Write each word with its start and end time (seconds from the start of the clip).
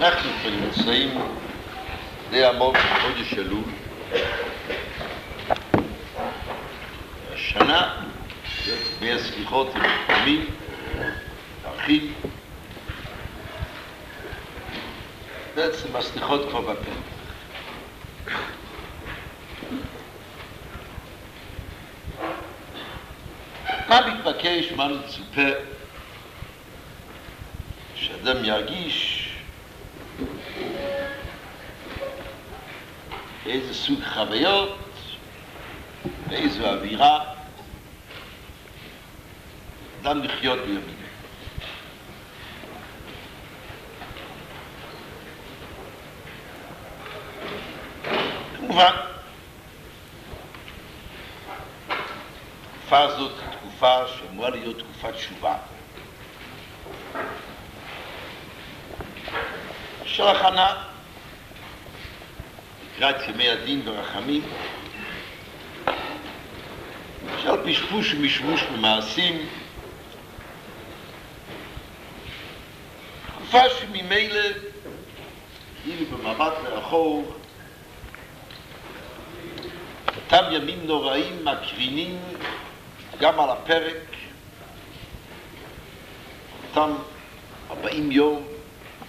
אנחנו 0.00 0.30
כבר 0.40 0.50
נמצאים 0.50 1.18
די 2.30 2.44
עמוק 2.44 2.76
בחודש 2.76 3.34
אלול. 3.34 3.64
השנה, 7.34 8.04
מהסליחות 9.00 9.72
החכמים, 9.74 10.46
האחים, 11.64 12.14
בעצם 15.54 15.96
הסליחות 15.96 16.48
כבר 16.48 16.60
בפרק. 16.60 17.04
מה 23.88 24.00
מתבקש, 24.14 24.72
מה 24.76 24.88
מצופה, 24.88 25.50
שאדם 27.94 28.44
ירגיש 28.44 29.13
איזה 33.46 33.74
סוג 33.74 34.00
חוויות, 34.14 34.78
באיזו 36.28 36.66
אווירה, 36.66 37.24
אדם 40.02 40.22
לחיות 40.22 40.58
בימים. 40.58 40.94
כמובן, 48.56 48.92
התקופה 52.74 52.98
הזאת 52.98 53.32
היא 53.40 53.58
תקופה 53.58 53.98
שאמורה 54.08 54.50
להיות 54.50 54.78
תקופת 54.78 55.14
תשובה. 55.14 55.56
של 60.04 60.26
הכנה 60.28 60.93
לקראת 62.96 63.28
ימי 63.28 63.48
הדין 63.48 63.82
ורחמים, 63.84 64.42
של 67.42 67.56
פשפוש 67.64 68.14
ומשמוש 68.14 68.62
במעשים, 68.62 69.46
תקופה 73.36 73.62
שממילא, 73.80 74.40
כאילו 75.82 76.06
במבט 76.06 76.52
לאחור, 76.64 77.34
אותם 80.16 80.44
ימים 80.52 80.86
נוראים 80.86 81.44
מקרינים 81.44 82.18
גם 83.20 83.40
על 83.40 83.50
הפרק, 83.50 83.96
אותם 86.68 86.94
40 87.70 88.12
יום 88.12 88.46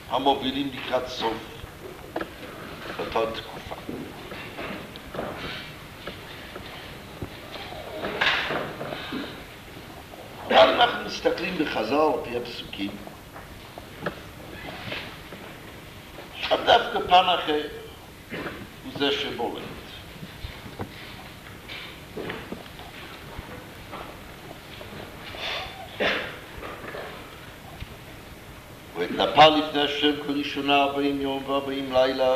המובילים 0.10 0.72
לקראת 0.74 1.08
סוף 1.08 1.34
באותה 2.98 3.32
תקופה. 3.32 3.76
אבל 10.48 10.90
אם 11.00 11.45
מסתכלים 11.60 11.84
בחז"ל 11.84 12.12
פי 12.24 12.38
הפסוקים, 12.38 12.92
שם 16.42 16.56
דווקא 16.66 17.00
פן 17.08 17.26
אחר 17.40 17.62
הוא 18.84 18.94
זה 18.96 19.12
שבולט. 19.12 19.64
והתנפל 28.98 29.50
לפני 29.50 29.82
השם 29.82 30.24
כראשונה 30.28 30.84
ארבעים 30.84 31.22
יום 31.22 31.44
וארבעים 31.50 31.94
לילה. 31.94 32.36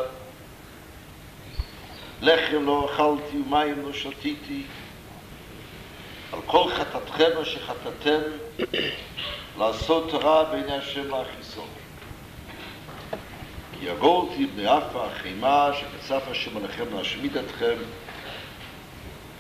לחם 2.22 2.66
לא 2.66 2.90
אכלתי 2.94 3.38
ומים 3.38 3.82
לא 3.82 3.94
שתיתי 3.94 4.64
על 6.34 6.40
כל 6.46 6.72
חטאתכם 6.76 7.42
אשר 7.42 7.60
חטאתם 7.60 8.20
לעשות 9.58 10.14
רע 10.14 10.44
בעיני 10.44 10.76
השם 10.76 11.10
להכיסו 11.10 11.66
כי 13.80 13.86
יגורתי 13.86 14.46
באפה 14.46 15.06
החימה 15.06 15.70
שפצף 15.80 16.24
השם 16.32 16.58
עליכם 16.58 16.98
להשמיד 16.98 17.38
אתכם 17.38 17.76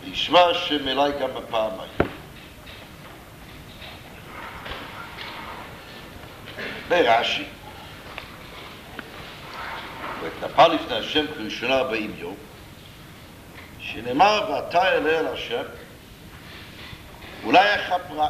וישמע 0.03 0.39
השם 0.39 0.87
אליי 0.87 1.11
גם 1.21 1.29
בפעמיים. 1.35 1.91
ברש"י, 6.89 7.43
והתנפל 10.21 10.67
לפני 10.67 10.95
השם 10.95 11.25
כראשונה 11.35 11.77
ארבעים 11.77 12.13
יום, 12.17 12.35
שנאמר 13.79 14.51
ואתה 14.51 14.83
אעלה 14.83 15.19
אל 15.19 15.27
השם, 15.27 15.63
אולי 17.43 17.75
יכפרה. 17.75 18.29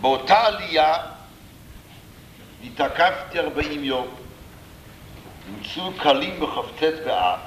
באותה 0.00 0.46
עלייה 0.46 0.96
נתעכבתי 2.62 3.38
ארבעים 3.38 3.84
יום, 3.84 4.08
נמצאו 5.50 5.92
קלים 6.02 6.40
בכ"ט 6.40 6.82
באב, 7.04 7.38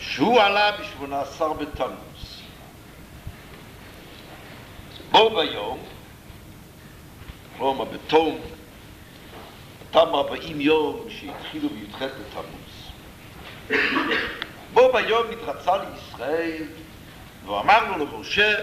שהוא 0.00 0.40
עלה 0.40 0.72
בשמונה 0.72 1.20
עשר 1.20 1.52
בתמוז. 1.52 2.42
בו 5.10 5.30
ביום 5.30 5.78
רומא 7.58 7.84
בתום, 7.84 8.38
אותם 9.80 10.14
ארבעים 10.14 10.60
יום 10.60 11.06
שהתחילו 11.08 11.68
בי"ח 11.68 12.02
בתמוז. 12.02 12.90
בו 14.72 14.92
ביום 14.92 15.26
נתרצה 15.30 15.72
לישראל 15.76 16.62
ואמר 17.46 17.96
לו 17.96 18.06
למשה, 18.06 18.54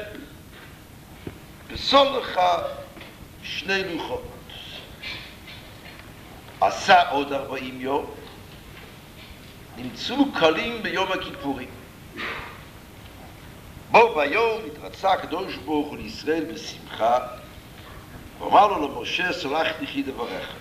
פסול 1.67 2.07
לך 2.17 2.39
שני 3.43 3.83
לוחות. 3.93 4.23
עשה 6.61 7.09
עוד 7.09 7.33
ארבעים 7.33 7.81
יום, 7.81 8.05
נמצאו 9.77 10.31
קלים 10.31 10.83
ביום 10.83 11.11
הכיפורים. 11.11 11.69
בו 13.91 14.15
ביום 14.15 14.61
נתרצה 14.65 15.13
הקדוש 15.13 15.55
ברוך 15.55 15.87
הוא 15.87 15.97
לישראל 15.97 16.45
בשמחה 16.53 17.17
ואמר 18.39 18.67
לו 18.67 18.99
למשה, 18.99 19.33
סלחתי 19.33 19.87
כי 19.87 20.03
דבריך. 20.03 20.53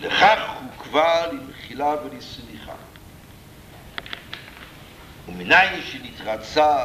לכך 0.00 0.40
הוא 0.60 0.84
קבע 0.84 1.26
למחילה 1.26 1.94
ולסליחה. 2.04 2.51
ומניין 5.28 5.82
שנתרצה 5.82 6.84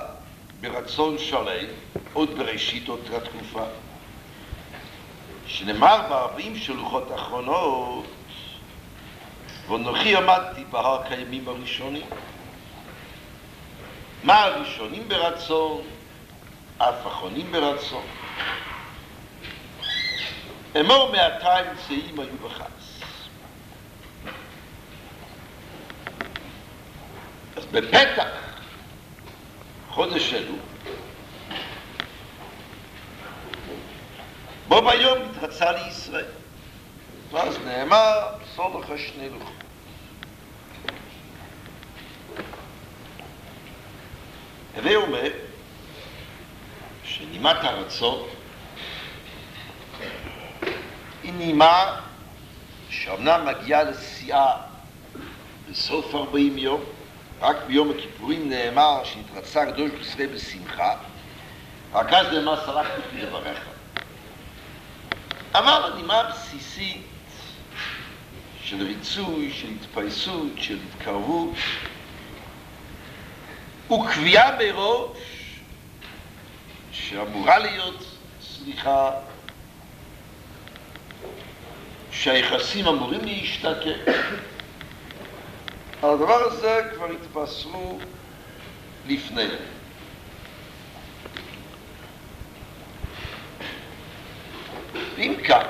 ברצון 0.61 1.17
שלם, 1.17 1.65
עוד 2.13 2.37
בראשית 2.37 2.89
אותה 2.89 3.19
תקופה, 3.19 3.65
שנאמר 5.47 6.01
בארבעים 6.09 6.55
שלוחות 6.55 7.11
האחרונות, 7.11 8.05
ואנוכי 9.69 10.15
עמדתי 10.15 10.63
בהר 10.71 11.03
קיימים 11.07 11.47
הראשונים. 11.47 12.05
מה 14.23 14.43
הראשונים 14.43 15.07
ברצון? 15.07 15.81
אף 16.77 17.07
אחרונים 17.07 17.51
ברצון. 17.51 18.05
אמור 20.79 21.11
מעתה 21.11 21.59
אמצעים 21.59 22.19
היו 22.19 22.37
בחס. 22.45 23.01
אז 27.56 27.56
בפתח 27.71 28.27
חודש 29.89 30.33
אלו, 30.33 30.53
בו 34.67 34.81
ביום 34.81 35.17
התרצה 35.31 35.71
לישראל. 35.71 36.25
ואז 37.31 37.57
נאמר, 37.65 38.27
פסול 38.43 38.81
לך 38.81 38.87
שני 38.97 39.29
לוחות. 39.29 39.53
הווה 44.75 44.95
אומר, 44.95 45.29
שנימת 47.03 47.55
הרצון 47.61 48.27
היא 51.23 51.33
נימה 51.33 52.01
שאומנם 52.89 53.45
מגיעה 53.45 53.83
לשיאה 53.83 54.53
בסוף 55.69 56.15
ארבעים 56.15 56.57
יום, 56.57 56.83
רק 57.41 57.57
ביום 57.67 57.91
הכיפורים 57.91 58.49
נאמר 58.49 59.03
שהתרצה 59.03 59.61
הקדוש 59.61 59.89
ברוך 59.91 60.01
ישראל 60.01 60.27
בשמחה, 60.27 60.95
רק 61.93 62.13
אז 62.13 62.27
נאמר 62.33 62.65
סלחתי 62.65 63.01
כי 63.11 63.17
לברך. 63.17 63.59
אבל 65.53 65.91
הנימה 65.91 66.19
הבסיסית 66.19 67.01
של 68.63 68.83
ריצוי, 68.83 69.53
של 69.53 69.67
התפייסות, 69.67 70.51
של 70.57 70.77
התקרבות, 70.89 71.55
וקביעה 73.91 74.57
מראש 74.57 75.17
שאמורה 76.91 77.59
להיות 77.59 78.05
סליחה 78.41 79.11
שהיחסים 82.11 82.87
אמורים 82.87 83.25
להשתקם. 83.25 84.11
על 86.01 86.09
הדבר 86.09 86.33
הזה 86.33 86.81
כבר 86.95 87.07
התפסרו 87.11 87.99
לפני. 89.07 89.47
ואם 95.15 95.33
כך, 95.47 95.65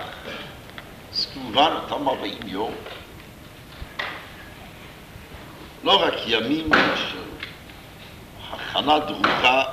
אז 1.13 1.27
כמובן 1.33 1.71
אותם 1.75 2.07
40 2.07 2.33
יום, 2.45 2.75
לא 5.83 6.03
רק 6.03 6.13
ימים 6.27 6.69
של 6.95 7.23
הכנה 8.51 8.99
דרוכה 8.99 9.63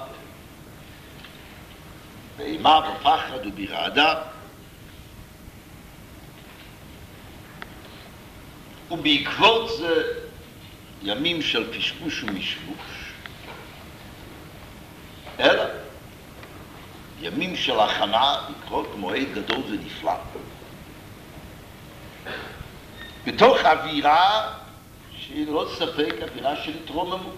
באימה, 2.36 2.80
בפחד 2.80 3.46
וברעדה, 3.46 4.14
ובעקבות 8.90 9.70
זה 9.78 10.23
ימים 11.04 11.42
של 11.42 11.78
פשפוש 11.78 12.22
ומשבוש, 12.22 13.12
אלא 15.40 15.64
ימים 17.20 17.56
של 17.56 17.80
הכנה 17.80 18.48
לקרות 18.48 18.94
מועד 18.96 19.28
גדול 19.34 19.62
ונפלא. 19.70 20.12
בתוך 23.24 23.58
אווירה 23.64 24.52
שהיא 25.18 25.46
ללא 25.46 25.68
ספק 25.78 26.14
אווירה 26.22 26.56
של 26.56 26.72
התרוממות. 26.84 27.34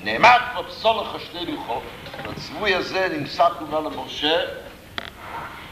נאמר 0.00 0.36
כבר 0.52 0.68
פסולח 0.68 1.14
השתי 1.14 1.46
לוחות, 1.46 1.82
והצבוי 2.24 2.74
הזה 2.74 3.08
נמסר 3.08 3.54
כמובן 3.58 3.84
למשה, 3.84 4.40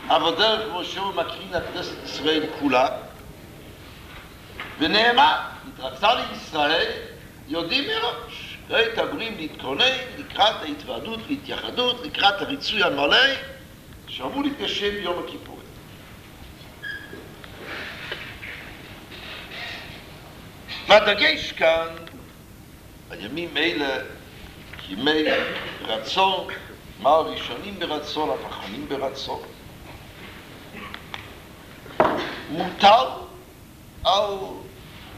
אבל 0.08 0.34
דרך 0.34 0.75
משה 0.75 1.00
הוא 1.00 1.14
מקרין 1.14 1.52
לכנסת 1.52 2.05
ישראל 2.05 2.43
כולה, 2.58 2.88
ונאמר, 4.79 5.37
התרצה 5.69 6.09
לישראל, 6.15 6.93
יודעים 7.49 7.85
מראש, 7.89 8.59
ראית 8.71 8.99
אמורים 8.99 9.37
להתכונן 9.37 9.97
לקראת 10.19 10.63
ההתוועדות 10.63 11.21
והתייחדות, 11.29 12.07
לקראת 12.07 12.43
הריצוי 12.43 12.83
המלא, 12.83 13.27
שאמור 14.09 14.43
להתגשם 14.43 14.91
ביום 14.91 15.25
הכיפורים. 15.25 15.59
והדגש 20.89 21.53
כאן, 21.53 21.87
הימים 23.11 23.57
אלה, 23.57 23.99
ימי 24.89 25.25
רצון, 25.87 26.47
מה 27.01 27.11
הראשונים 27.11 27.79
ברצון, 27.79 28.31
החכמים 28.31 28.89
ברצון. 28.89 29.43
מוטל 32.51 33.05
על 34.05 34.25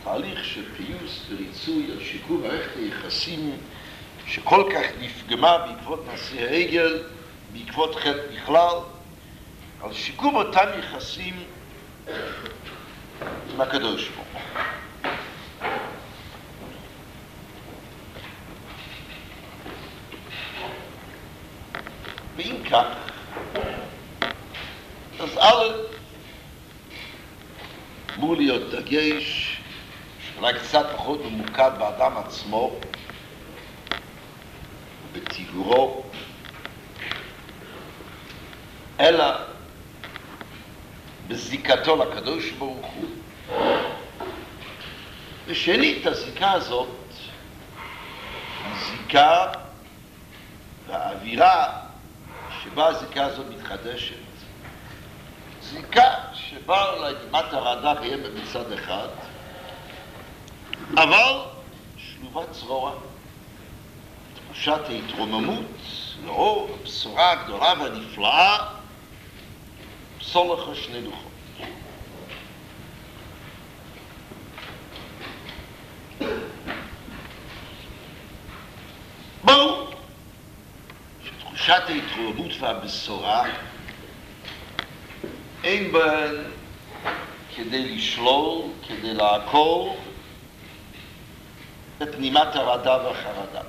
תהליך 0.05 0.45
של 0.45 0.65
פיוס 0.77 1.27
וריצוי, 1.31 1.91
על 1.93 2.05
שיקום 2.05 2.43
מערכת 2.43 2.77
היחסים 2.77 3.57
שכל 4.27 4.71
כך 4.75 4.87
נפגמה 5.01 5.59
בעקבות 5.59 6.05
נשיא 6.15 6.45
העגל, 6.45 7.03
בעקבות 7.53 7.95
חטא 7.95 8.23
בכלל, 8.35 8.77
על 9.83 9.93
שיקום 9.93 10.35
אותם 10.35 10.67
יחסים 10.79 11.35
עם 13.53 13.61
הקדוש 13.61 14.09
ברוך 14.09 14.29
הוא. 14.33 14.41
ואם 22.37 22.57
כך, 22.71 22.87
אז 25.21 25.39
א', 25.39 25.65
אמור 28.17 28.37
להיות 28.37 28.71
דגש, 28.71 29.40
שאולי 30.41 30.59
קצת 30.59 30.87
פחות 30.97 31.21
ממוקד 31.25 31.71
באדם 31.79 32.17
עצמו, 32.17 32.73
בטיהורו, 35.13 36.03
אלא 39.01 39.25
בזיקתו 41.29 41.97
לקדוש 41.97 42.51
ברוך 42.51 42.87
הוא. 42.87 43.09
ושנית, 45.47 46.07
הזיקה 46.07 46.53
הזאת 46.53 46.89
היא 48.65 48.75
זיקה 48.87 49.53
והאווירה 50.87 51.81
שבה 52.63 52.87
הזיקה 52.87 53.27
הזאת 53.27 53.47
מתחדשת. 53.51 54.15
זיקה 55.63 56.15
שבה 56.35 56.93
לגימת 56.97 57.53
הרעדה 57.53 58.01
קיימת 58.01 58.31
מצד 58.43 58.73
אחד, 58.73 59.09
אבל 61.03 61.41
שלובה 61.97 62.43
צרורה. 62.53 62.93
תחושת 64.35 64.81
ההתרוממות 64.89 65.65
לאור 66.25 66.77
הבשורה 66.81 67.33
הגדולה 67.33 67.75
והנפלאה, 67.81 68.57
סולח 70.23 70.69
השני 70.69 71.01
לוחות. 71.01 71.31
בואו, 79.45 79.87
שתחושת 81.25 81.83
ההתרוממות 81.89 82.53
והבשורה 82.61 83.45
אין 85.65 85.93
בהן 85.93 86.35
כדי 87.57 87.97
לשלול, 87.97 88.63
כדי 88.89 89.15
לעקור 89.15 89.97
את 92.03 92.19
נימת 92.19 92.57
הרעדה 92.57 92.99
והחרדה. 93.05 93.61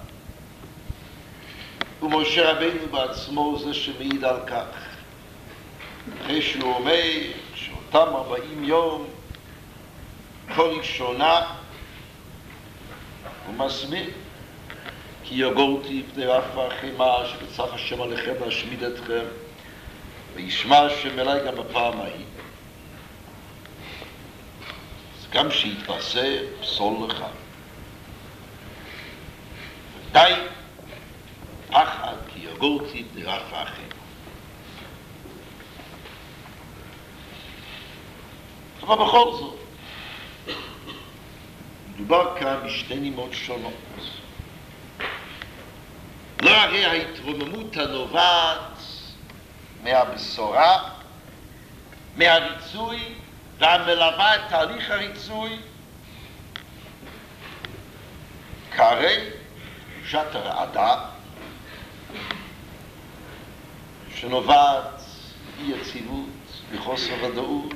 ומשה 2.01 2.51
רבינו 2.51 2.87
בעצמו 2.91 3.59
זה 3.63 3.73
שמעיד 3.73 4.23
על 4.23 4.39
כך. 4.47 4.65
אחרי 6.21 6.41
שהוא 6.41 6.75
אומר 6.75 7.01
שאותם 7.55 8.15
ארבעים 8.15 8.63
יום, 8.63 9.07
כל 10.55 10.69
ראשונה, 10.79 11.41
הוא 13.45 13.55
מסביר 13.55 14.09
כי 15.23 15.35
יגורתי 15.35 16.03
פני 16.13 16.25
רף 16.25 16.43
והחימה 16.55 17.15
שבצח 17.25 17.73
השם 17.73 18.01
עליכם 18.01 18.33
להשמיד 18.45 18.83
אתכם 18.83 19.23
וישמע 20.35 20.79
השם 20.79 21.19
אליי 21.19 21.45
גם 21.45 21.55
בפעם 21.55 22.01
ההיא. 22.01 22.25
אז 25.19 25.27
גם 25.31 25.51
שיתבשר 25.51 26.43
פסול 26.61 26.93
לך. 27.07 27.23
די 30.11 30.33
פחד 31.67 32.13
כי 32.33 32.39
יגורתי 32.39 33.05
פני 33.13 33.23
רף 33.23 33.41
והחימה. 33.51 33.87
אבל 38.81 38.95
בכל 39.05 39.31
זאת, 39.39 39.59
מדובר 41.95 42.35
כאן 42.39 42.55
בשתי 42.65 42.95
נימות 42.95 43.33
שונות. 43.33 43.73
לא 46.41 46.49
הרי 46.49 46.85
ההתרוממות 46.85 47.77
הנובעת 47.77 48.77
מהבשורה, 49.83 50.89
מהריצוי 52.15 53.15
והמלווה 53.59 54.35
את 54.35 54.41
תהליך 54.49 54.89
הריצוי, 54.89 55.59
כהרי 58.75 59.40
תחושת 60.11 60.35
הרעדה 60.35 60.95
שנובעת 64.15 65.01
אי 65.59 65.71
יציבות, 65.71 66.27
מחוסר 66.73 67.13
ודאות, 67.23 67.73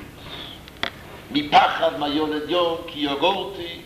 מפחד 1.31 1.99
מה 1.99 2.07
יולד 2.07 2.49
יום 2.49 2.77
כי 2.87 2.99
יגורתי 2.99 3.81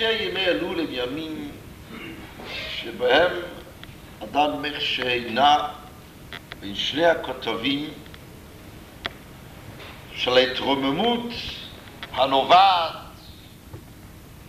שימי 0.00 0.44
אלול 0.44 0.80
הם 0.80 0.86
ימים 0.90 1.50
שבהם 2.76 3.32
אדם 4.22 4.64
איך 4.64 4.80
שהינה 4.80 5.68
בין 6.60 6.74
שני 6.74 7.06
הכותבים 7.06 7.88
של 10.14 10.36
ההתרוממות 10.36 11.32
הנובעת 12.12 12.92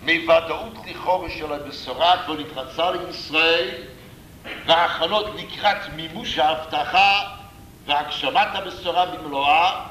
מוודאות 0.03 0.73
לכאורה 0.87 1.29
של 1.29 1.53
הבשורה 1.53 2.23
כבר 2.25 2.39
נתרצה 2.39 2.91
לישראל 2.91 3.69
וההכנות 4.65 5.25
לקראת 5.35 5.93
מימוש 5.95 6.37
ההבטחה 6.37 7.21
והגשמת 7.85 8.47
הבשורה 8.53 9.05
במלואה. 9.05 9.85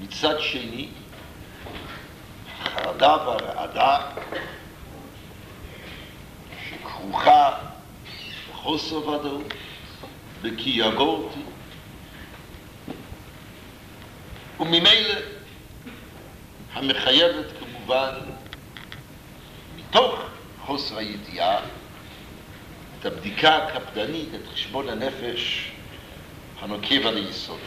מצד 0.00 0.40
שני 0.40 0.88
החרדה 2.62 3.16
והרעדה 3.26 3.98
כרוכה 6.84 7.50
בחוסר 8.50 9.08
ודאות, 9.08 9.54
בכי 10.42 10.70
יגורתי, 10.70 11.40
וממילא 14.60 15.33
המחייבת 16.74 17.46
כמובן 17.58 18.14
מתוך 19.76 20.20
חוסר 20.60 20.98
הידיעה 20.98 21.60
את 23.00 23.06
הבדיקה 23.06 23.56
הקפדנית, 23.56 24.28
את 24.34 24.48
חשבון 24.52 24.88
הנפש 24.88 25.70
הנוקב 26.60 27.06
על 27.06 27.16
היסודות. 27.16 27.60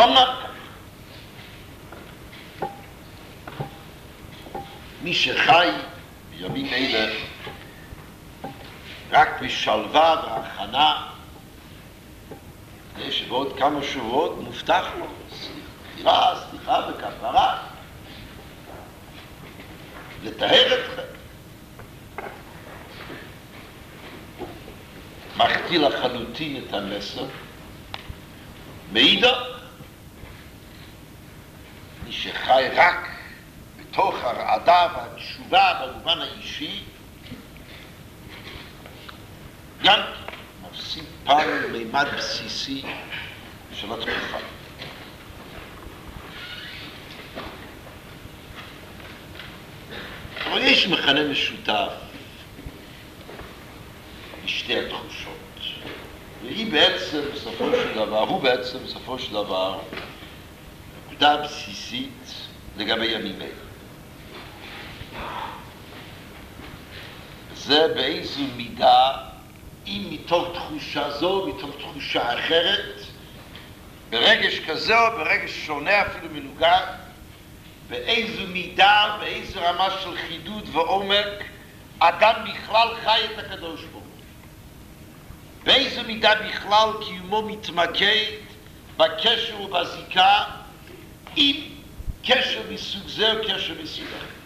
אמר 0.00 0.40
מי 5.02 5.14
שחי 5.14 5.68
בימים 6.30 6.66
אלה 6.72 7.14
רק 9.10 9.28
בשלווה 9.42 10.47
והכנה, 10.58 11.06
יש 12.98 13.22
בעוד 13.22 13.58
כמה 13.58 13.82
שבועות 13.82 14.38
מובטח 14.38 14.84
לו 14.98 15.06
סליחה, 15.94 16.34
סליחה 16.50 16.80
וכפרה, 16.88 17.62
לטהר 20.22 20.74
אתכם. 20.74 21.02
מחטיא 25.36 25.78
לחלוטין 25.78 26.64
את 26.64 26.74
המסר. 26.74 27.26
מאידך, 28.92 29.38
מי 32.04 32.12
שחי 32.12 32.68
רק 32.76 33.08
בתוך 33.76 34.14
הרעדה 34.22 34.88
והתשובה 34.94 35.80
במובן 35.82 36.20
האישי, 36.20 36.82
גם 39.82 40.00
פעם 41.28 41.72
מימד 41.72 42.06
בסיסי 42.16 42.82
של 43.72 43.92
התקופה. 43.92 44.38
אבל 50.46 50.62
יש 50.62 50.86
מכנה 50.86 51.24
משותף 51.24 51.92
בשתי 54.44 54.78
התחושות. 54.78 55.32
והיא 56.42 56.72
בעצם, 56.72 57.20
בסופו 57.34 57.70
של 57.72 57.94
דבר, 57.94 58.20
הוא 58.20 58.42
בעצם, 58.42 58.78
בסופו 58.84 59.18
של 59.18 59.32
דבר, 59.32 59.80
נקודה 61.06 61.36
בסיסית 61.36 62.32
לגבי 62.76 63.06
ימים 63.06 63.42
אלה. 63.42 63.50
זה 67.54 67.88
באיזו 67.94 68.42
מידה, 68.56 69.27
אם 69.88 70.06
מתוך 70.10 70.48
תחושה 70.54 71.10
זו, 71.10 71.46
מתוך 71.46 71.70
תחושה 71.78 72.38
אחרת, 72.38 73.00
ברגש 74.10 74.60
כזה 74.60 74.98
או 74.98 75.16
ברגש 75.16 75.50
שונה, 75.50 76.02
אפילו 76.02 76.34
מנוגד, 76.34 76.86
באיזו 77.88 78.42
מידה, 78.48 79.16
באיזו 79.20 79.60
רמה 79.62 79.88
של 80.02 80.16
חידוד 80.28 80.68
ועומק, 80.72 81.26
אדם 81.98 82.34
בכלל 82.44 82.88
חי 83.04 83.20
את 83.24 83.38
הקדוש 83.38 83.80
ברוך 83.80 83.94
הוא. 83.94 84.02
באיזו 85.64 86.02
מידה 86.06 86.34
בכלל 86.34 86.88
קיומו 87.06 87.42
מתמקד 87.42 88.24
בקשר 88.96 89.60
ובזיקה 89.60 90.44
עם 91.36 91.56
קשר 92.24 92.62
מסוג 92.70 93.08
זה 93.08 93.32
או 93.32 93.36
קשר 93.44 93.74
מסוג 93.82 94.06
אחר. 94.06 94.37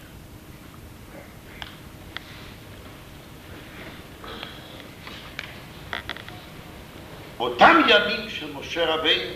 באותם 7.42 7.82
ימים 7.88 8.30
של 8.30 8.52
משה 8.52 8.94
רבינו, 8.94 9.34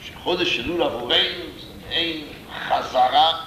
שחודש 0.00 0.58
אלול 0.58 0.82
עבורנו 0.82 1.44
זה 1.60 1.66
מעין 1.88 2.26
חזרה, 2.68 3.40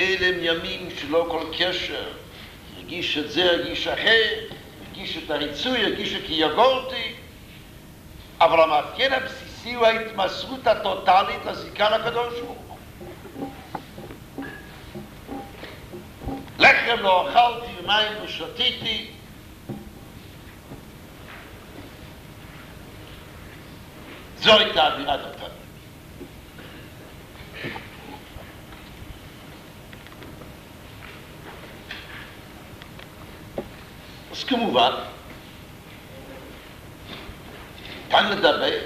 אלה 0.00 0.26
הם 0.26 0.34
ימים 0.40 0.88
שלא 1.00 1.26
כל 1.30 1.42
קשר, 1.58 2.08
הרגיש 2.76 3.18
את 3.18 3.30
זה, 3.30 3.44
הרגיש 3.44 3.86
אחר, 3.86 4.22
הרגיש 4.86 5.16
את 5.16 5.30
הריצוי, 5.30 5.84
הרגיש 5.84 6.14
כי 6.26 6.32
יגורתי, 6.32 7.12
אבל 8.40 8.60
המאפיין 8.60 9.12
הבסיסי 9.12 9.74
הוא 9.74 9.86
ההתמסרות 9.86 10.66
הטוטלית 10.66 11.44
לזיקה 11.46 11.98
לקדוש 11.98 12.34
ברוך. 12.40 12.78
לחם 16.58 16.96
לא 17.02 17.28
אכלתי 17.30 17.72
ומים 17.82 18.12
לא 18.22 18.28
שתיתי, 18.28 19.15
זו 24.46 24.58
הייתה 24.58 24.86
אווירת 24.86 25.20
הפנים. 25.24 25.50
אז 34.32 34.44
כמובן, 34.44 34.90
כאן 38.10 38.26
לדבר 38.30 38.80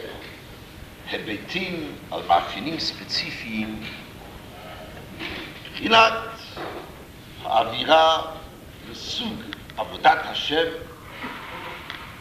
היבטים 1.11 1.97
על 2.11 2.21
מאפיינים 2.29 2.79
ספציפיים 2.79 3.83
מבחינת 5.69 6.13
האווירה 7.43 8.23
וסוג 8.91 9.43
עבודת 9.77 10.19
השם 10.25 10.67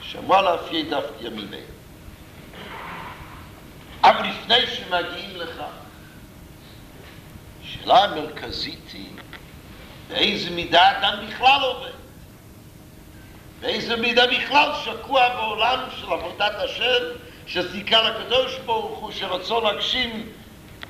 שאמרה 0.01 0.41
לאפיין 0.41 0.89
דווקא 0.89 1.24
ימים 1.24 1.53
אלה. 1.53 1.78
אבל 4.03 4.27
לפני 4.29 4.68
שמגיעים 4.68 5.36
לכך, 5.36 5.63
השאלה 7.63 8.03
המרכזית 8.03 8.91
היא 8.94 9.10
באיזה 10.08 10.50
מידה 10.50 10.91
אדם 10.91 11.25
בכלל 11.27 11.62
עובד, 11.62 11.91
באיזה 13.62 13.96
מידה 13.96 14.27
בכלל 14.27 14.72
שקוע 14.86 15.29
בעולם 15.29 15.79
של 16.00 16.13
עבודת 16.13 16.56
השם, 16.56 17.03
שזיקה 17.48 18.01
לקדוש 18.01 18.56
ברוך 18.65 19.00
הוא, 19.00 19.12
שרצון 19.12 19.63
להגשים, 19.63 20.29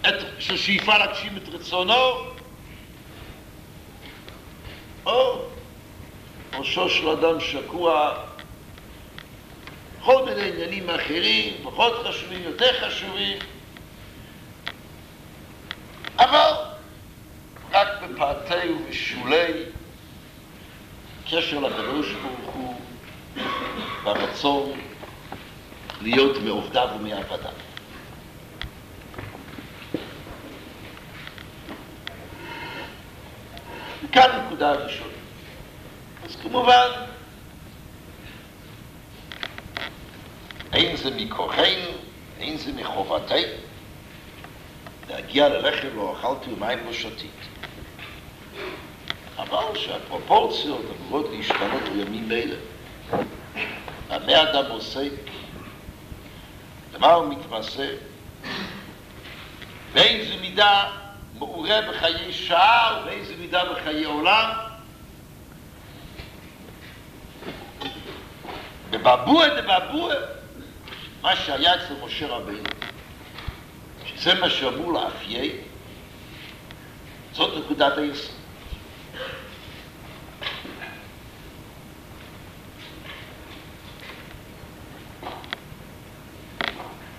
את, 0.01 0.13
ששאיפה 0.39 0.97
להגשים 0.97 1.37
את 1.37 1.49
רצונו, 1.49 2.15
או 5.05 5.41
ראשו 6.53 6.89
של 6.89 7.09
אדם 7.09 7.39
שקוע 7.39 8.13
כל 10.03 10.25
מיני 10.25 10.49
עניינים 10.49 10.89
אחרים, 10.89 11.53
פחות 11.63 11.93
חשובים, 12.07 12.43
יותר 12.43 12.87
חשובים, 12.87 13.37
אבל 16.19 16.51
רק 17.71 17.87
בפאתי 18.01 18.69
ובשולי 18.69 19.53
קשר 21.31 21.59
לקדוש 21.59 22.07
ברוך 22.11 22.55
הוא 22.55 22.75
ברצון 24.03 24.79
להיות 26.01 26.37
מעובדיו 26.37 26.87
ומעבדיו. 26.99 27.51
כאן 34.11 34.41
נקודה 34.45 34.71
ראשונה. 34.71 35.09
אז 36.25 36.35
כמובן, 36.35 36.87
אין 40.73 40.95
זה 40.97 41.09
מכוחנו, 41.09 41.91
אין 42.39 42.57
זה 42.57 42.73
מחובתנו, 42.73 43.53
להגיע 45.09 45.49
ללחם 45.49 45.87
לא 45.95 46.15
אכלתי 46.19 46.53
ומים 46.53 46.85
לא 46.85 46.93
שתיתי. 46.93 47.49
אבל 49.37 49.75
שהפרופורציות 49.75 50.81
אמורות 50.99 51.25
להשתנות 51.31 51.83
בימים 51.93 52.31
אלה. 52.31 52.55
במה 54.07 54.43
אדם 54.43 54.71
עוסק? 54.71 55.11
למה 56.93 57.13
הוא 57.13 57.33
מתמסה? 57.33 57.89
באיזו 59.93 60.33
מידה 60.41 60.91
מעורה 61.33 61.81
בחיי 61.89 62.33
שעה 62.33 62.99
ובאיזו 63.01 63.33
מידה 63.39 63.73
בחיי 63.73 64.03
עולם? 64.03 64.49
בבבוע 68.89 69.47
דבבוע 69.61 70.13
מה 71.21 71.35
שהיה 71.35 71.75
אצל 71.75 71.93
משה 72.05 72.27
רבינו, 72.27 72.69
שזה 74.05 74.33
מה 74.33 74.49
שאמור 74.49 74.93
לאפיין, 74.93 75.51
זאת 77.33 77.65
נקודת 77.65 77.97
היסוד. 77.97 78.35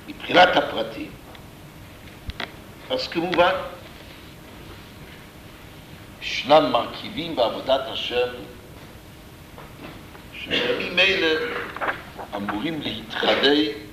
מבחינת 0.08 0.56
הפרטים, 0.56 1.10
אז 2.90 3.08
כמובן, 3.08 3.52
ישנם 6.22 6.70
מרכיבים 6.72 7.36
בעבודת 7.36 7.80
השם 7.86 8.28
שבימים 10.32 10.98
אלה 10.98 11.54
אמורים 12.36 12.82
להתחדד, 12.82 13.89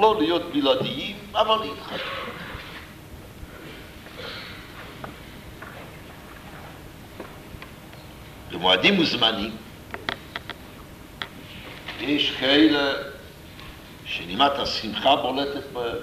לא 0.00 0.16
להיות 0.18 0.52
בלעדיים, 0.52 1.16
אבל 1.32 1.56
להתחדד. 1.64 1.98
במועדים 8.50 8.98
וזמנים 8.98 9.56
יש 12.00 12.30
כאלה 12.30 12.92
שנימת 14.04 14.52
השמחה 14.52 15.16
בולטת 15.16 15.72
בהם, 15.72 15.96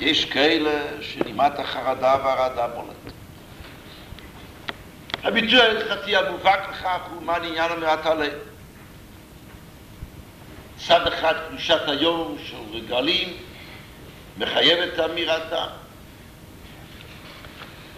יש 0.00 0.24
כאלה 0.24 1.02
שנימת 1.02 1.58
החרדה 1.58 2.16
והרעדה 2.24 2.68
בולטת. 2.68 3.12
הביטוי 5.22 5.60
ההלכתי 5.60 6.16
המובהק 6.16 6.68
לכך 6.70 6.98
הוא 7.10 7.22
מה 7.22 7.38
לעניין 7.38 7.72
אמירת 7.72 8.06
הלב. 8.06 8.49
צד 10.86 11.06
אחד 11.06 11.34
קדושת 11.48 11.80
היום 11.86 12.36
של 12.44 12.56
רגלים 12.72 13.36
מחייב 14.38 14.78
את 14.78 15.00
אמירתה. 15.00 15.66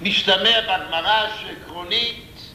משתמע 0.03 0.61
בגמרא 0.61 1.27
שעקרונית 1.41 2.53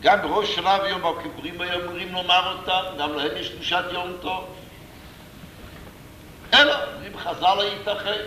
גם 0.00 0.22
בראש 0.22 0.54
שנה 0.54 0.78
ויום 0.82 1.06
הכיפורים 1.06 1.60
היו 1.60 1.84
אמורים 1.84 2.12
לומר 2.12 2.56
אותם, 2.58 2.82
גם 2.98 3.12
להם 3.14 3.36
יש 3.36 3.48
קדושת 3.48 3.84
יום 3.92 4.12
טוב. 4.20 4.44
אלא, 6.54 6.74
אם 7.06 7.18
חז"ל 7.18 7.60
הייתכן, 7.60 8.22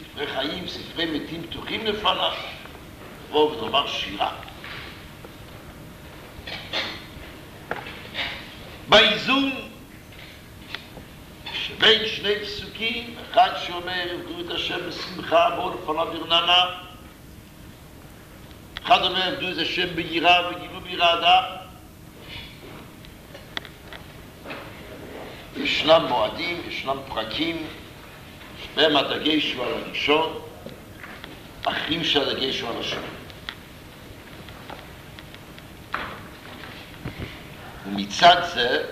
ספרי 0.00 0.26
חיים, 0.26 0.68
ספרי 0.68 1.04
מתים 1.06 1.42
פתוחים 1.42 1.86
לפניו, 1.86 2.32
לבוא 3.28 3.50
ולומר 3.50 3.86
שירה. 3.86 4.32
באיזון 8.88 9.73
שבין 11.76 12.08
שני 12.08 12.34
פסוקים, 12.42 13.14
אחד 13.30 13.50
שאומר, 13.66 14.02
עבדו 14.10 14.40
את 14.40 14.50
השם 14.50 14.78
בשמחה, 14.88 15.50
בואו 15.56 15.74
לפניו 15.74 16.06
ברננה, 16.06 16.64
אחד 18.84 19.02
אומר, 19.02 19.22
עבדו 19.22 19.48
את 19.48 19.58
השם 19.58 19.94
ביראה 19.94 20.50
וגילו 20.50 20.80
ביראה 20.80 21.56
ישנם 25.56 26.06
מועדים, 26.08 26.62
ישנם 26.68 26.96
פרקים, 27.08 27.66
שבהם 28.64 28.96
הדגש 28.96 29.52
הוא 29.52 29.64
על 29.64 29.72
הראשון, 29.72 30.40
אחרים 31.64 32.04
שהדגש 32.04 32.60
הוא 32.60 32.70
על 32.70 32.76
השני. 32.80 33.00
ומצד 37.86 38.42
זה, 38.54 38.84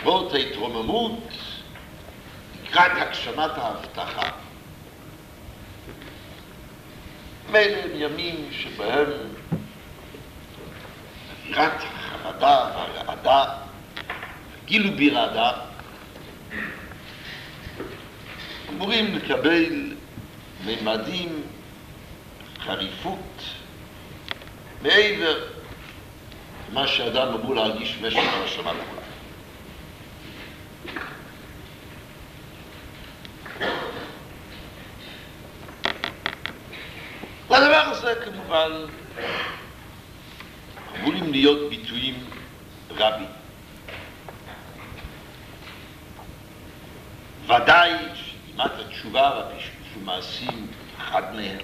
למרות 0.00 0.34
ההתרוממות 0.34 1.28
לקראת 2.64 2.92
הגשמת 2.94 3.50
ההבטחה, 3.56 4.30
מילא 7.50 7.76
הם 7.76 7.90
ימים 7.94 8.48
שבהם 8.52 9.08
אווירת 11.42 11.82
החרדה 11.82 12.70
והרעדה, 12.74 13.44
גילו 14.64 14.90
ברעדה, 14.96 15.52
אמורים 18.68 19.14
לקבל 19.14 19.94
ממדים, 20.64 21.42
חריפות, 22.64 23.42
מעבר 24.82 25.44
למה 26.70 26.86
שאדם 26.86 27.34
אמור 27.34 27.54
להרגיש 27.54 27.96
במשך 27.96 28.18
הנשמה 28.18 28.72
כולה. 28.72 29.00
לדבר 37.50 38.39
כמובן 38.50 38.86
אמורים 41.00 41.32
להיות 41.32 41.70
ביטויים 41.70 42.24
רבים. 42.90 43.28
ודאי 47.44 47.92
שכמעט 48.14 48.72
התשובה 48.78 49.42
ומעשים 49.96 50.66
אחד 50.98 51.34
מהם. 51.34 51.58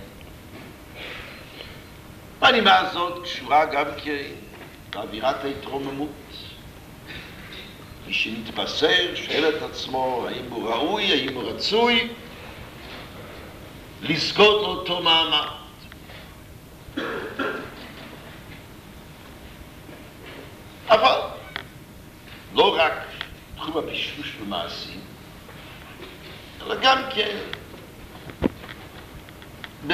והנימה 2.40 2.78
הזאת 2.78 3.22
קשורה 3.22 3.64
גם 3.64 3.86
כן 4.04 4.22
באווירת 4.90 5.44
ההתרוממות. 5.44 6.10
מי 8.06 8.12
שמתבשר 8.12 9.14
שואל 9.14 9.56
את 9.56 9.62
עצמו 9.62 10.26
האם 10.28 10.44
הוא 10.50 10.70
ראוי, 10.70 11.12
האם 11.12 11.34
הוא 11.34 11.50
רצוי, 11.50 12.08
לזכות 14.02 14.62
לאותו 14.62 15.02
מעמד. 15.02 15.56
אבל 20.88 21.20
לא 22.54 22.76
רק 22.76 22.92
תחום 23.56 23.76
הפשפוש 23.76 24.32
במעשים, 24.40 25.00
אלא 26.62 26.74
גם 26.82 27.02
כן 27.14 27.36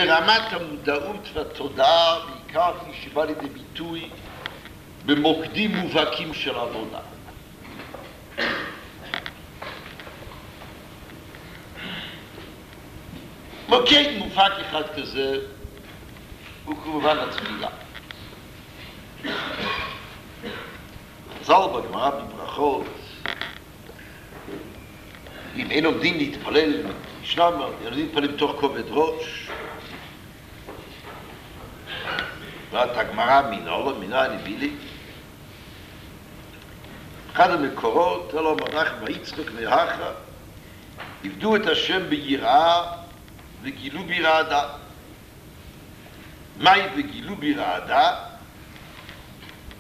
ברמת 0.07 0.53
המודעות 0.53 1.29
והתודעה, 1.33 2.19
בעיקר 2.27 2.73
כפי 2.81 2.91
שבא 3.03 3.25
לידי 3.25 3.49
ביטוי 3.49 4.09
במוקדים 5.07 5.77
מובהקים 5.77 6.35
של 6.35 6.57
עבודה. 6.57 6.99
מוקד 13.69 14.05
מובהק 14.19 14.53
אחד 14.53 14.83
כזה 14.97 15.39
הוא 16.65 16.77
כמובן 16.85 17.17
התפילה. 17.19 17.69
חז"ל 21.41 21.55
בגמרא 21.75 22.11
בברכות, 22.11 22.87
אם 25.57 25.71
אין 25.71 25.85
עומדים 25.87 26.19
להתפלל, 26.19 26.73
ישנם, 27.23 27.53
ילדים 27.85 28.05
להתפלל 28.05 28.27
בתוך 28.27 28.57
כובד 28.61 28.89
ראש, 28.91 29.49
ואת 32.73 32.97
הגמרא 32.97 33.43
מינולו, 33.51 33.99
מינה 33.99 34.23
הנביא 34.23 34.59
לי, 34.59 34.71
אחד 37.33 37.51
המקורות, 37.51 38.35
אלו 38.35 38.57
מרח 38.57 38.93
ויצחק 39.07 39.53
מהכה, 39.61 40.13
עבדו 41.25 41.57
את 41.57 41.67
השם 41.67 42.09
ביראה 42.09 42.83
וגילו 43.63 44.05
ביראה 44.05 44.43
מהי 46.57 46.83
וגילו 46.97 47.37
ברעדה? 47.37 48.15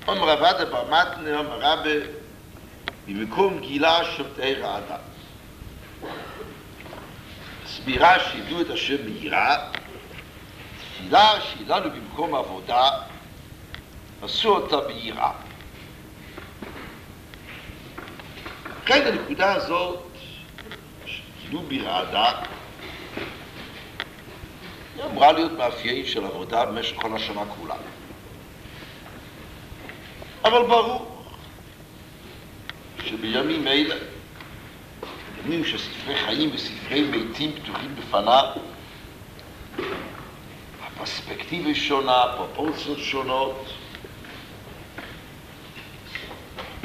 אומר 0.09 0.37
בר 0.64 0.85
מתנה, 0.85 1.38
אומר 1.38 1.59
רבה, 1.61 1.92
במקום 3.07 3.61
גילה 3.61 4.05
שבתי 4.05 4.55
רעדה. 4.55 4.96
סבירה 7.66 8.20
שידעו 8.20 8.61
את 8.61 8.70
השם 8.70 8.96
ביראה, 8.96 9.57
תפילה 11.03 11.35
שהיא 11.41 11.67
לנו 11.69 11.91
במקום 11.91 12.35
עבודה, 12.35 12.91
עשו 14.23 14.49
אותה 14.49 14.77
ביראה. 14.81 15.33
כן, 18.87 19.07
הנקודה 19.07 19.53
הזאת, 19.53 19.99
שגילו 21.07 21.62
ברעדה, 21.62 22.33
היא 24.97 25.05
אמורה 25.05 25.33
להיות 25.33 25.53
מאפיין 25.53 26.07
של 26.07 26.25
עבודה 26.25 26.65
במשך 26.67 26.97
כל 26.97 27.17
השנה 27.17 27.43
כולה. 27.59 27.75
אבל 30.45 30.62
ברור 30.62 31.25
שבימים 33.05 33.69
אלה, 33.69 33.97
ימים 35.45 35.65
שספרי 35.65 36.17
חיים 36.17 36.51
וספרי 36.55 37.03
מתים 37.03 37.53
פתוחים 37.53 37.97
בפניו, 37.97 38.45
הפרספקטיבה 41.03 41.75
שונה, 41.75 42.23
הפרופורציות 42.23 42.99
שונות. 42.99 43.67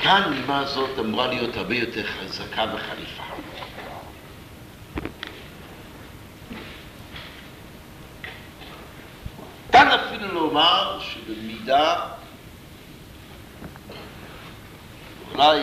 כאן 0.02 0.34
נימה 0.34 0.66
זאת 0.66 1.00
אמורה 1.00 1.28
להיות 1.28 1.56
הרבה 1.56 1.76
יותר 1.76 2.04
חזקה 2.08 2.66
וחריפה. 2.74 3.24
כאן 9.72 9.88
אפילו 9.88 10.34
לומר 10.34 11.00
שבמידה, 11.00 11.96
אולי 15.32 15.62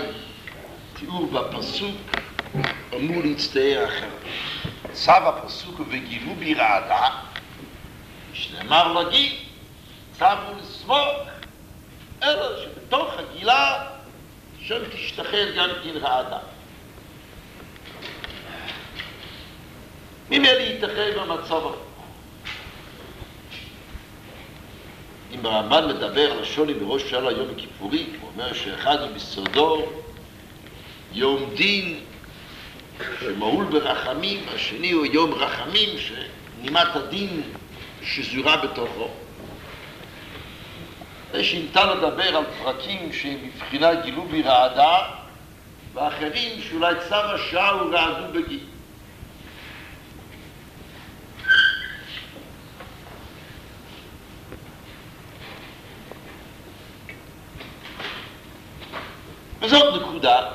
תיאור 0.93 1.27
בפסוק, 1.27 1.97
אמור 2.97 3.23
להצטער 3.25 3.85
אחר. 3.85 4.11
צו 4.93 5.13
הפסוק 5.13 5.81
וגילו 5.91 6.35
בי 6.35 6.55
רעדה, 6.55 7.34
שנאמר 8.35 8.93
להגיד, 8.93 9.33
צו 10.19 10.25
הוא 10.25 10.57
לסמוך, 10.61 11.29
אלא 12.23 12.65
שבתוך 12.65 13.09
הגילה 13.19 13.87
שם 14.61 14.79
תשתחרר 14.93 15.57
גם 15.57 15.69
כן 15.85 15.97
רעדה. 15.97 16.39
ממילא 20.31 20.61
ייתכן 20.61 21.11
במצב 21.17 21.53
ההוא. 21.53 21.75
אם 25.33 25.47
הרמב"ן 25.47 25.89
מדבר 25.89 26.33
על 26.33 26.43
השוני 26.43 26.75
בראש 26.75 27.03
שעה 27.11 27.33
יום 27.33 27.49
הכיפורי, 27.57 28.07
הוא 28.21 28.31
אומר 28.35 28.53
שאחד 28.53 29.01
הוא 29.01 29.11
מסודו 29.17 29.93
יום 31.13 31.51
דין 31.55 32.01
שמהול 33.21 33.65
ברחמים, 33.65 34.45
השני 34.55 34.91
הוא 34.91 35.07
יום 35.07 35.35
רחמים 35.35 35.89
שנימת 35.99 36.97
הדין 36.97 37.43
שזורה 38.05 38.57
בתוכו. 38.57 39.09
ושניתן 41.33 41.89
לדבר 41.89 42.37
על 42.37 42.45
פרקים 42.63 43.13
שהם 43.13 43.39
מבחינה 43.43 43.95
גילו 43.95 44.25
ברעדה 44.25 44.99
ואחרים 45.95 46.63
שאולי 46.63 46.95
צו 47.09 47.15
השעה 47.15 47.71
הוא 47.71 47.95
רעדו 47.95 48.33
בגיל. 48.33 48.61
וזאת 59.61 60.03
נקודה 60.03 60.51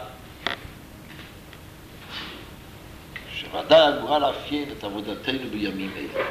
שוודאי 3.34 3.88
אמורה 3.88 4.20
לאפיין 4.20 4.70
את 4.78 4.84
עבודתנו 4.84 5.50
בימים 5.52 5.92
אלה. 5.98 6.24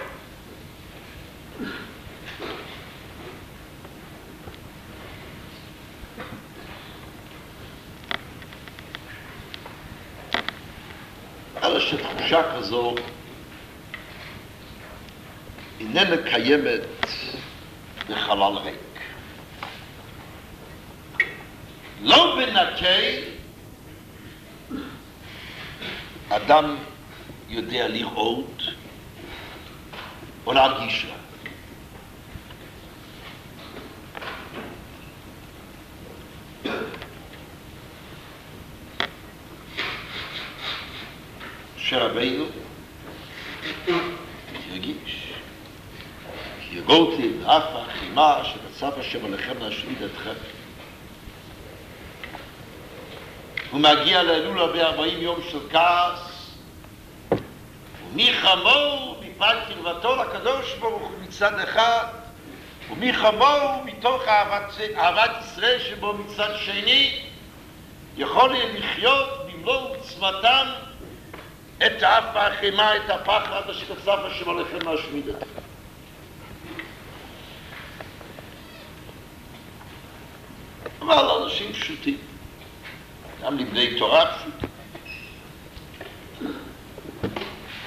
אלא 11.63 11.81
שתחושה 12.39 12.59
כזו 12.59 12.95
איננה 15.81 16.17
קיימת 16.31 16.81
בחלל 18.09 18.57
ריק. 18.59 18.75
לא 22.03 22.37
בנקי 22.37 23.21
אדם 26.29 26.77
יודע 27.49 27.89
לראות 27.89 28.63
או 30.47 30.53
להרגיש 30.53 31.05
לה. 31.05 31.18
שרבינו 42.19 42.45
ירגיש 44.69 45.33
כי 46.61 46.79
יגורתי 46.79 47.29
באף 47.29 47.63
החימה 47.75 48.41
שרצה 48.45 49.01
השם 49.01 49.25
עליכם 49.25 49.59
להשמיד 49.61 50.03
אתכם. 50.03 50.33
הוא 53.71 53.81
מגיע 53.81 54.23
לאלולה 54.23 54.67
בארבעים 54.67 55.23
יום 55.23 55.41
של 55.51 55.59
כעס, 55.71 56.51
ומי 58.11 58.33
חמור 58.33 59.21
מפת 59.23 59.57
קרבתו 59.69 60.17
לקדוש 60.17 60.75
ברוך 60.81 61.03
הוא 61.03 61.19
מצד 61.23 61.59
אחד, 61.59 62.05
ומי 62.91 63.13
חמור 63.13 63.83
מתוך 63.85 64.23
אהבת, 64.29 64.75
אהבת 64.97 65.31
ישראל 65.41 65.79
שבו 65.79 66.13
מצד 66.13 66.51
שני, 66.65 67.21
יכול 68.17 68.57
לחיות 68.75 69.29
במלוא 69.47 69.97
עוצמתם 69.97 70.67
את 71.87 72.03
האף 72.03 72.37
האחימה, 72.37 72.97
את 72.97 73.11
הפחד 73.11 73.71
אשר 73.71 73.95
כסף 73.95 74.09
השם 74.09 74.51
עליכם 74.51 74.89
להשמיד 74.89 75.29
אתכם. 75.29 75.61
אבל 81.01 81.43
אנשים 81.43 81.73
פשוטים. 81.73 82.19
גם 83.43 83.59
לבני 83.59 83.99
תורה 83.99 84.39
פשוט. 84.39 84.71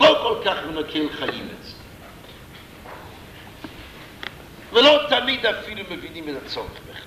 לא 0.02 0.20
כל 0.24 0.42
כך 0.46 0.58
מנקל 0.66 1.10
חיים 1.10 1.48
את 1.60 1.64
זה. 1.64 1.74
ולא 4.74 5.00
תמיד 5.10 5.46
אפילו 5.46 5.84
מבינים 5.90 6.30
את 6.30 6.36
הצורך 6.46 6.72
בכלל. 6.72 7.02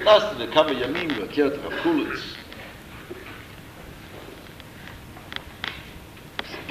נכנסתי 0.00 0.38
לכמה 0.38 0.72
ימים 0.72 1.10
לבקר 1.10 1.46
את 1.46 1.52
הרב 1.64 1.72
קולץ. 1.82 2.41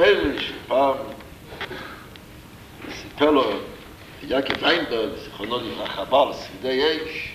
לי 0.09 0.43
שפעם 0.43 0.95
סיפר 3.01 3.31
לו 3.31 3.43
יעקב 4.23 4.63
איינברג, 4.63 5.09
זיכרונו 5.23 5.57
לברכה, 5.59 6.05
בעל 6.05 6.33
שרידי 6.33 6.87
אש, 6.87 7.31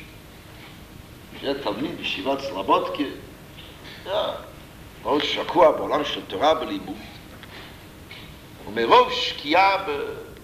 שהיה 1.41 1.55
תלמיד 1.55 1.97
בישיבת 1.97 2.41
סלבודקה, 2.41 3.03
מאוד 5.03 5.23
שקוע 5.23 5.73
בעולם 5.73 6.05
של 6.05 6.21
תורה 6.27 6.55
בלימוד. 6.55 6.97
ומרוב 8.69 9.13
שקיעה 9.13 9.77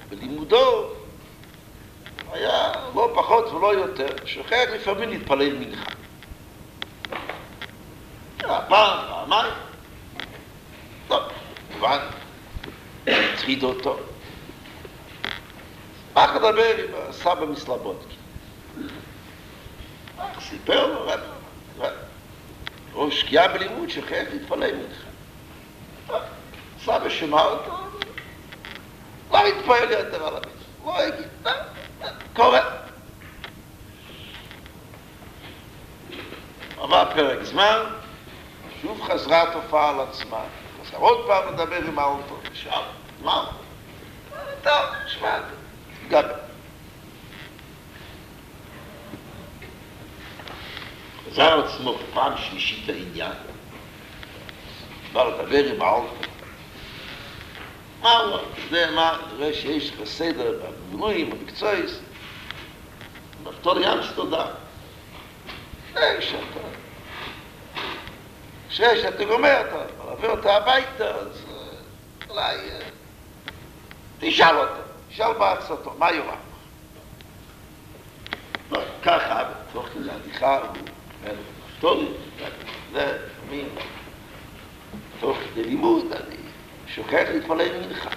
בלימודו, 0.09 0.89
היה 2.33 2.73
לא 2.95 3.13
פחות 3.15 3.53
ולא 3.53 3.75
יותר, 3.75 4.07
שוכח 4.27 4.65
לפעמים 4.75 5.09
להתפלל 5.09 5.57
מנחה. 5.59 5.91
פעם, 8.69 8.99
פעמיים, 9.09 9.53
טוב, 11.09 11.23
כמובן, 11.83 11.99
הטריד 13.07 13.63
אותו. 13.63 13.99
רק 16.17 16.31
לדבר 16.35 16.77
עם 16.79 16.95
הסבא 17.09 17.45
מסלבודקי. 17.47 18.17
סיפר 20.41 20.87
לו, 20.87 21.13
הוא 22.93 23.11
שקיעה 23.11 23.49
בלימוד 23.49 23.91
שוכח 23.91 24.23
להתפלל 24.33 24.71
מנחה. 24.77 26.19
סבא 26.85 27.09
שמע 27.09 27.43
אותו, 27.43 27.77
לא 29.33 29.47
התפעל 29.47 29.91
יותר 29.91 30.27
על 30.27 30.35
המצווה, 30.37 30.99
לא 30.99 31.03
יגיד, 31.03 31.29
קורה. 32.33 32.61
עבר 36.79 37.05
פרק 37.15 37.43
זמן, 37.43 37.79
שוב 38.83 39.03
חזרה 39.03 39.43
התופעה 39.43 39.91
על 39.91 40.01
עצמה, 40.01 40.45
חזר 40.93 41.01
עוד 41.01 41.27
פעם 41.27 41.55
לדבר 41.55 41.77
עם 41.77 41.99
האוטו, 41.99 42.39
ושאל, 42.53 42.83
מה? 43.23 43.51
טוב, 44.63 44.73
שמע, 45.07 45.39
דבר. 46.09 46.35
חזר 51.31 51.65
עצמו 51.65 51.99
פעם 52.15 52.33
שלישית 52.37 52.89
לעניין, 52.89 53.33
בא 55.13 55.25
לדבר 55.25 55.65
עם 55.65 55.83
האוטו. 55.83 56.15
מה 58.03 58.19
הוא, 58.19 58.39
זה 58.71 58.91
מה, 58.91 59.19
נראה 59.33 59.55
שיש 59.55 59.93
לך 59.93 60.05
סדר 60.05 60.61
במילואים, 60.63 61.31
במקצועיס, 61.31 61.99
בפתור 63.43 63.81
ים 63.81 64.03
שתודה. 64.03 64.47
זה 65.95 66.19
שאתה, 68.73 68.95
כשאתה 68.95 69.25
גומר, 69.25 69.61
אתה 69.61 70.05
מעביר 70.07 70.31
אותה 70.31 70.57
הביתה, 70.57 71.09
אז 71.09 71.45
אולי 72.31 72.57
תשאל 74.21 74.57
אותה, 74.57 74.73
תשאל 75.09 75.33
בעצתו, 75.33 75.95
מה 75.99 76.13
יאמר? 76.13 76.35
ככה, 79.03 79.45
בתוך 79.71 79.87
כזה 79.95 80.13
הליכה, 80.13 80.59
הוא 80.59 80.67
אומר, 81.23 81.35
פתורי, 81.79 82.07
זה 82.93 83.19
מין, 83.51 83.69
תוך 85.21 85.39
כדי 85.55 85.65
לימוד, 85.65 86.13
אני 86.13 86.37
שוכח 86.87 87.25
להתפלל 87.33 87.87
מנחה. 87.87 88.11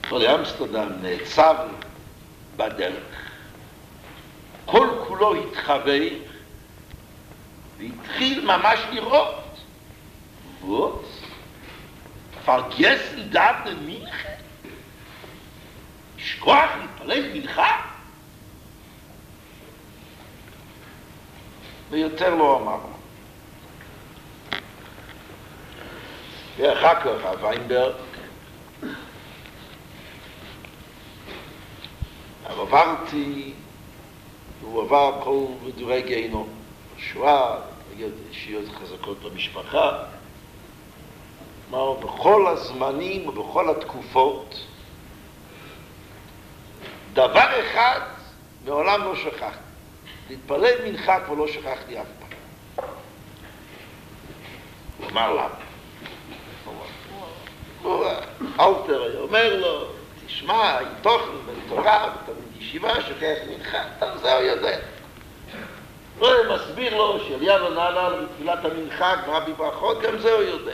פתורי 0.00 0.34
אמסטרדם 0.34 0.88
נעצר 1.02 1.66
בדרך. 2.56 3.30
כל 4.66 4.88
כולו 5.08 5.34
התחווה 5.34 5.98
והתחיל 7.80 8.44
ממש 8.44 8.80
לראות. 8.92 9.34
וואס? 10.60 11.20
פרגסן 12.44 13.22
דעת 13.30 13.66
מנחה? 13.86 14.28
לשכוח 16.18 16.70
להתפלל 16.80 17.32
מנחה? 17.32 17.80
ויותר 21.90 22.34
לא 22.34 22.56
אמר 22.56 22.76
לו. 22.76 23.00
ואחר 26.56 27.00
כך 27.00 27.24
הוויינברג, 27.24 27.94
אבל 32.46 32.60
עברתי, 32.60 33.52
הוא 34.60 34.82
עבר 34.82 35.20
כל 35.24 35.46
מדורי 35.66 36.02
גיהנום, 36.02 36.59
שואה, 37.00 37.56
נגיד 37.94 38.12
אישיות 38.30 38.64
חזקות 38.82 39.22
במשפחה, 39.22 40.04
אמר, 41.70 41.92
בכל 41.92 42.46
הזמנים 42.46 43.28
ובכל 43.28 43.70
התקופות, 43.70 44.66
דבר 47.12 47.60
אחד 47.60 48.00
מעולם 48.64 49.04
לא 49.04 49.16
שכחתי. 49.16 49.58
להתפלל 50.30 50.74
מנחה 50.84 51.20
כבר 51.20 51.34
לא 51.34 51.48
שכחתי 51.48 52.00
אף 52.00 52.06
פעם. 52.18 52.88
הוא 54.98 55.10
אמר 55.10 55.32
למה? 55.34 55.54
אלתר 58.60 59.02
היה 59.02 59.20
אומר 59.20 59.56
לו, 59.56 59.84
תשמע, 60.26 60.78
עם 60.78 60.88
תוכן 61.02 61.30
בתורה, 61.46 62.14
ותלמיד 62.14 62.62
ישיבה, 62.62 63.02
שכח 63.02 63.36
מנחה, 63.50 63.78
אתה 63.98 64.18
זה 64.18 64.34
הוא 64.34 64.42
יודע. 64.42 64.78
מסביר 66.20 66.96
לו 66.96 67.18
שאליהו 67.28 67.70
נענה 67.74 68.08
לתפילת 68.08 68.64
המנחה, 68.64 69.16
גמרא 69.16 69.40
בברכות, 69.40 70.02
גם 70.02 70.18
זה 70.18 70.32
הוא 70.32 70.42
יודע. 70.42 70.72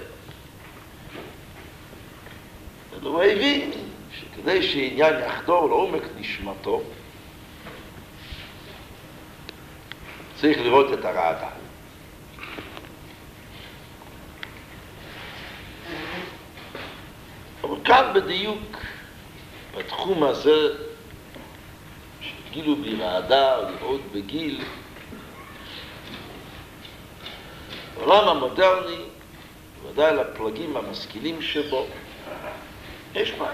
הוא 3.02 3.22
הבין 3.22 3.70
שכדי 4.12 4.62
שעניין 4.62 5.14
יחדור 5.26 5.68
לעומק 5.68 6.02
נשמתו, 6.18 6.82
צריך 10.40 10.58
לראות 10.58 10.92
את 10.92 11.04
הרעדה. 11.04 11.48
אבל 17.64 17.76
כאן 17.84 18.10
בדיוק, 18.14 18.76
בתחום 19.76 20.22
הזה, 20.22 20.68
שגילו 22.20 22.76
בי 22.76 22.94
רעדה, 22.94 23.56
לראות 23.56 24.00
בגיל, 24.12 24.64
בעולם 27.96 28.28
המודרני, 28.28 29.02
ודאי 29.86 30.16
לפלגים 30.16 30.76
המשכילים 30.76 31.42
שבו, 31.42 31.86
יש 33.14 33.32
בעיה. 33.32 33.52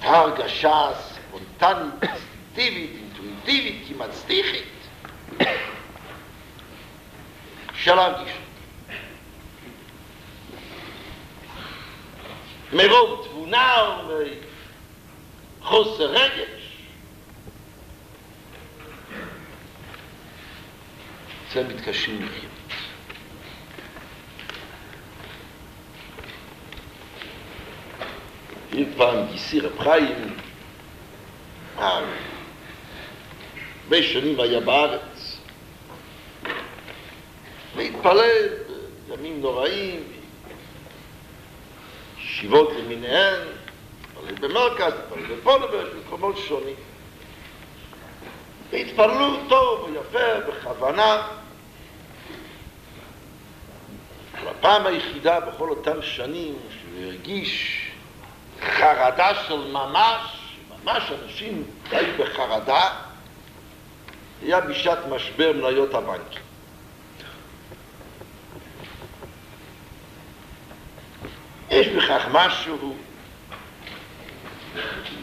ההרגשה 0.00 0.88
הספונטנית, 0.88 1.94
אינסטינקטיבית, 2.02 2.90
אינטואיטיבית, 2.96 3.84
כמעט 3.88 4.12
סטיחית, 4.12 4.64
של 7.74 7.94
להרגיש. 7.94 8.32
מרוב 12.72 13.26
תבונה 13.28 13.98
ומחוסר 15.60 16.06
רגש. 16.06 16.59
זה 21.52 21.64
מתקשים 21.64 22.22
לחיות. 22.22 22.50
אם 28.72 28.84
פעם 28.96 29.26
גיסי 29.32 29.60
רב 29.60 29.78
חיים, 29.78 30.36
הרבה 31.76 32.06
שנים 34.02 34.40
היה 34.40 34.60
בארץ, 34.60 35.38
והתפלל 37.76 38.48
בימים 39.08 39.40
נוראים, 39.40 40.02
ישיבות 42.18 42.72
למיניהן, 42.78 43.46
התפלל 44.02 44.34
במרכז, 44.48 44.92
התפלל 44.92 45.36
בפולובר, 45.36 45.90
במקומות 45.94 46.36
שונים. 46.36 46.76
והתפללו 48.70 49.36
טוב 49.48 49.90
ויפה, 49.90 50.40
בכוונה. 50.48 51.39
הפעם 54.60 54.86
היחידה 54.86 55.40
בכל 55.40 55.70
אותם 55.70 56.02
שנים 56.02 56.54
שהוא 56.70 57.04
הרגיש 57.04 57.80
חרדה 58.60 59.34
של 59.48 59.70
ממש, 59.72 60.20
ממש 60.84 61.02
אנשים 61.24 61.64
היו 61.90 62.18
בחרדה, 62.18 62.90
היה 64.42 64.60
בשעת 64.60 64.98
משבר 65.10 65.52
מניות 65.52 65.94
הבנקים. 65.94 66.42
יש 71.70 71.88
בכך 71.88 72.24
משהו, 72.32 72.96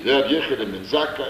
רב 0.05 0.31
יחד 0.31 0.57
בן 0.57 0.83
זכאי, 0.83 1.25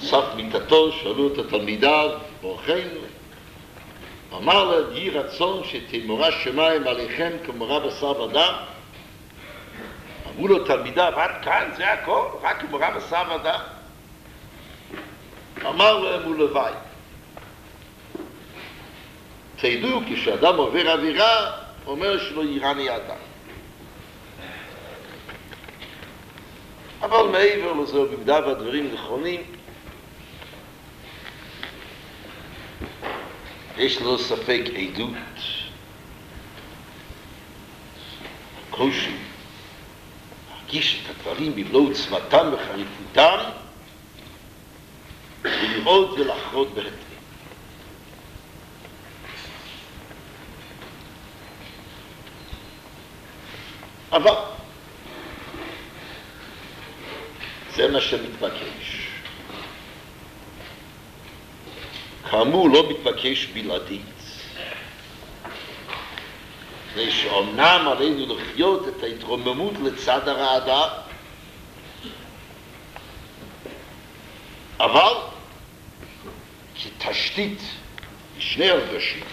סף 0.00 0.24
מיטתו, 0.36 0.92
שאלו 0.92 1.32
את 1.32 1.38
התלמידיו, 1.38 2.10
ברכנו, 2.42 3.00
אמר 4.36 4.64
לה, 4.64 4.96
יהי 4.96 5.10
רצון 5.10 5.62
שתמורה 5.64 6.32
שמיים 6.32 6.86
עליכם 6.86 7.30
כמורה 7.46 7.80
בשר 7.80 8.20
ודם. 8.20 8.54
אמרו 10.30 10.48
לו 10.48 10.64
תלמידיו, 10.64 11.12
עד 11.16 11.30
כאן 11.42 11.70
זה 11.76 11.92
הכל, 11.92 12.24
רק 12.42 12.60
כמורה 12.60 12.90
בשר 12.90 13.22
ודם. 13.34 13.60
אמר 15.66 15.98
להם, 15.98 16.30
ולוואי. 16.30 16.72
תדעו, 19.56 20.00
כשאדם 20.08 20.56
עובר 20.56 20.92
אווירה, 20.92 21.52
אומר 21.86 22.18
שלא 22.18 22.42
יירני 22.42 22.96
אדם. 22.96 23.16
אבל 27.02 27.22
מעבר 27.22 27.72
לזה, 27.72 28.04
במידה 28.04 28.40
והדברים 28.46 28.90
נכונים, 28.94 29.42
יש 33.76 34.00
לו 34.00 34.18
ספק 34.18 34.60
עדות, 34.76 35.10
קושי, 38.70 39.16
להרגיש 40.50 41.00
את 41.04 41.10
הדברים 41.10 41.54
במלוא 41.54 41.90
עוצמתם 41.90 42.50
וחריפותם, 42.52 43.38
ולראות 45.42 46.10
ולחרות 46.10 46.74
בהתאם. 46.74 46.90
אבל 54.12 54.34
זה 57.74 57.88
מה 57.88 58.00
שמתבקש. 58.00 59.09
כאמור 62.30 62.70
לא 62.70 62.90
מתבקש 62.90 63.46
בלעדית. 63.46 64.02
מפני 66.88 67.10
שאומנם 67.10 67.88
עלינו 67.90 68.36
לחיות 68.36 68.88
את 68.88 69.02
ההתרוממות 69.02 69.74
לצד 69.84 70.28
הרעדה, 70.28 70.88
אבל 74.80 75.12
כתשתית 76.82 77.62
בשני 78.38 78.70
הרגשים, 78.70 79.24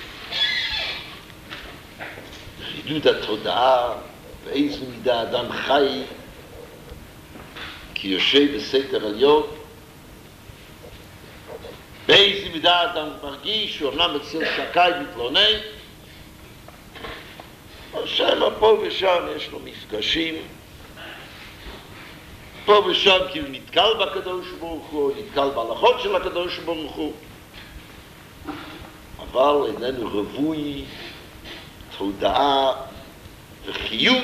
חידוד 2.71 3.07
התודעה 3.07 3.93
באיזו 4.45 4.85
מידה 4.85 5.21
אדם 5.21 5.51
חי 5.51 6.03
כי 7.93 8.07
יושב 8.07 8.55
בסתר 8.55 9.05
עליון 9.05 9.43
באיזה 12.07 12.46
מידה 12.57 12.83
אדם 12.83 13.07
מרגיש 13.23 13.77
שהוא 13.77 13.93
אמנם 13.93 14.15
אצל 14.15 14.45
שקאי 14.55 14.91
מתלונן, 15.01 15.59
אבל 17.93 18.07
שם 18.07 18.39
פה 18.59 18.77
ושם 18.81 19.25
יש 19.35 19.49
לו 19.49 19.59
מפגשים, 19.59 20.35
פה 22.65 22.85
ושם 22.87 23.17
כאילו 23.31 23.47
נתקל 23.49 23.93
בקדוש 23.99 24.47
ברוך 24.59 24.85
הוא, 24.85 25.11
נתקל 25.17 25.49
בהלכות 25.49 26.01
של 26.01 26.15
הקדוש 26.15 26.57
ברוך 26.59 26.95
הוא, 26.95 27.13
אבל 29.19 29.55
איננו 29.67 30.09
רווי 30.09 30.85
תודעה 31.97 32.73
וחיות 33.65 34.23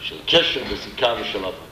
של 0.00 0.16
קשר 0.26 0.62
וזיקה 0.70 1.14
ושל 1.20 1.38
עבודה. 1.38 1.65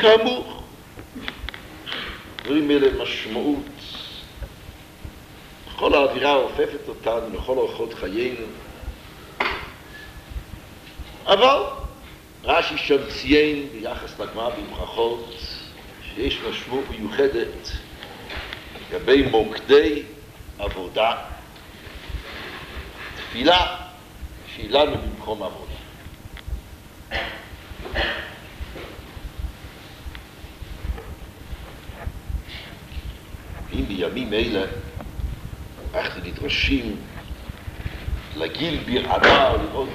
כאמור, 0.00 0.62
דברים 2.44 2.70
אלה 2.70 3.02
משמעות 3.02 3.64
כל 5.76 5.94
האווירה 5.94 6.34
אופפת 6.34 6.88
אותנו 6.88 7.36
לכל 7.36 7.56
אורחות 7.58 7.94
חיינו. 7.94 8.46
אבל 11.26 11.62
רש"י 12.44 12.78
שם 12.78 12.96
ציין 13.08 13.68
ביחס 13.72 14.20
לגמרא 14.20 14.50
במחחות 14.50 15.34
שיש 16.02 16.38
משמעות 16.50 16.84
מיוחדת 16.90 17.68
לגבי 18.90 19.22
מוקדי 19.22 20.02
עבודה, 20.58 21.16
תפילה 23.16 23.76
שהיא 24.54 24.70
לנו 24.70 24.96
במקום 24.96 25.42
עבודה. 25.42 25.68
אם 33.72 33.84
בימים 33.98 34.32
אלה 34.32 34.64
אנחנו 35.94 36.20
נדרשים 36.24 36.96
לגיל 38.36 38.80
ברעדה 38.86 39.52
לראות 39.52 39.88